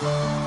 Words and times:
Oh. 0.00 0.37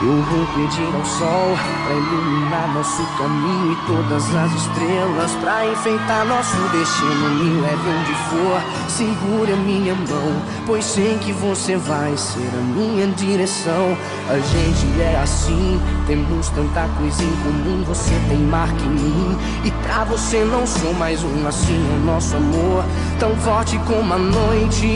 Eu 0.00 0.22
vou 0.22 0.46
pedir 0.54 0.94
ao 0.94 1.04
sol 1.04 1.58
pra 1.84 1.94
iluminar 1.96 2.72
nosso 2.72 3.02
caminho 3.18 3.72
e 3.72 3.76
todas 3.84 4.32
as 4.32 4.52
estrelas 4.54 5.32
pra 5.40 5.66
enfeitar 5.66 6.24
nosso 6.24 6.56
destino. 6.68 7.30
Me 7.30 7.60
leve 7.60 7.88
onde 7.88 8.14
for, 8.30 8.62
segure 8.88 9.52
a 9.52 9.56
minha 9.56 9.96
mão, 9.96 10.40
pois 10.66 10.84
sei 10.84 11.18
que 11.18 11.32
você 11.32 11.76
vai 11.76 12.16
ser 12.16 12.48
a 12.54 12.60
minha 12.60 13.08
direção. 13.08 13.98
A 14.30 14.38
gente 14.38 15.00
é 15.00 15.20
assim, 15.20 15.80
temos 16.06 16.48
tanta 16.50 16.86
coisa 16.96 17.24
em 17.24 17.36
comum. 17.42 17.82
Você 17.88 18.14
tem 18.28 18.38
marca 18.38 18.80
em 18.84 18.90
mim 18.90 19.36
e 19.64 19.70
pra 19.82 20.04
você 20.04 20.44
não 20.44 20.64
sou 20.64 20.94
mais 20.94 21.24
um 21.24 21.44
assim. 21.44 21.74
É 21.74 21.96
o 21.96 22.04
nosso 22.04 22.36
amor 22.36 22.84
tão 23.18 23.34
forte 23.38 23.76
como 23.80 24.14
a 24.14 24.18
noite, 24.18 24.86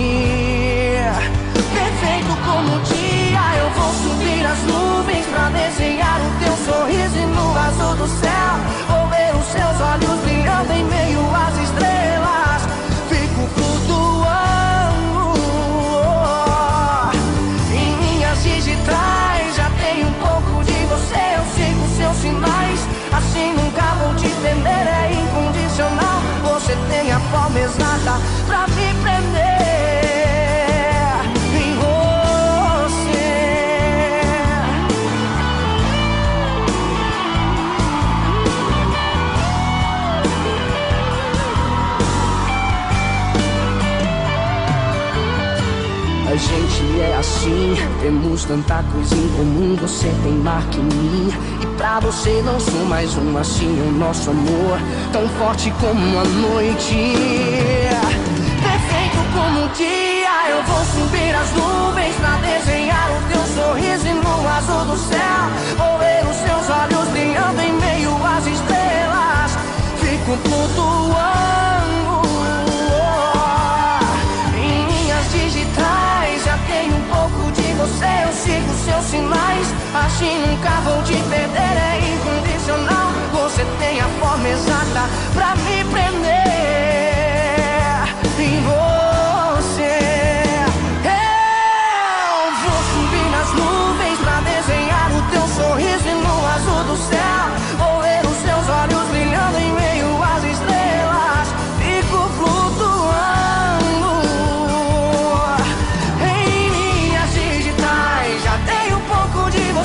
gente 46.43 47.01
é 47.01 47.17
assim, 47.19 47.77
temos 48.01 48.45
tanta 48.45 48.83
coisa 48.93 49.15
em 49.15 49.29
comum. 49.29 49.77
Você 49.81 50.09
tem 50.23 50.33
marca 50.33 50.77
em 50.77 50.83
mim, 50.83 51.33
e 51.63 51.67
pra 51.77 52.01
você 52.01 52.43
não 52.45 52.59
sou 52.59 52.85
mais 52.87 53.17
um 53.17 53.37
assim. 53.39 53.71
O 53.89 53.93
nosso 53.93 54.31
amor, 54.31 54.79
tão 55.13 55.29
forte 55.39 55.73
como 55.81 56.19
a 56.19 56.25
noite, 56.25 57.15
perfeito 58.61 59.19
como 59.33 59.65
o 59.65 59.69
dia. 59.69 60.51
Eu 60.51 60.63
vou 60.65 60.85
subir 60.85 61.35
as 61.35 61.53
nuvens 61.53 62.15
pra 62.17 62.37
desenhar 62.37 63.09
o 63.11 63.21
teu 63.33 63.43
sorriso 63.55 64.07
e 64.07 64.13
no 64.13 64.49
azul 64.49 64.85
do 64.85 64.97
céu. 64.97 65.43
Vou 65.77 65.99
ver 65.99 66.25
os 66.29 66.37
seus 66.37 66.77
olhos 66.77 67.09
brilhando 67.09 67.61
em 67.61 67.73
meio 67.73 68.11
às 68.27 68.47
estrelas. 68.47 69.57
Fico 70.01 70.37
flutuando. 70.49 71.72
Assim 80.23 80.39
nunca 80.39 80.71
vou 80.83 81.03
te 81.03 81.15
perder, 81.15 81.59
é 81.59 82.15
incondicional. 82.15 83.11
Você 83.33 83.67
tem 83.81 84.01
a 84.01 84.07
forma 84.21 84.49
exata 84.49 85.11
pra 85.35 85.57
me 85.57 85.83
prender 85.91 86.12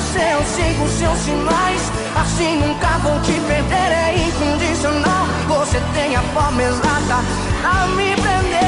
você, 0.08 0.32
eu 0.32 0.42
sigo 0.44 0.88
seus 0.88 1.18
sinais. 1.18 1.92
Assim 2.16 2.58
nunca 2.58 2.98
vou 2.98 3.20
te 3.20 3.32
perder, 3.32 3.92
é 3.92 4.16
incondicional. 4.26 5.26
Você 5.48 5.80
tem 5.94 6.16
a 6.16 6.22
forma 6.22 6.62
exata 6.62 7.24
a 7.64 7.86
me 7.88 8.14
prender 8.16 8.58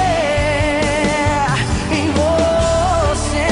em 1.92 2.12
você. 2.12 3.48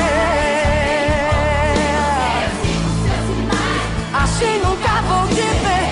Assim 4.13 4.59
nunca 4.59 5.03
vou 5.09 5.27
te 5.29 5.35
perder. 5.37 5.88